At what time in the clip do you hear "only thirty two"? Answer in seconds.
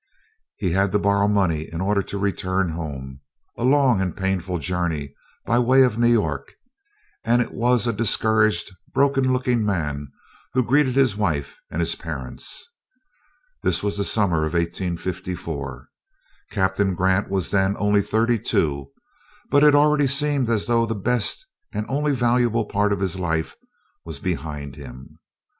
17.77-18.89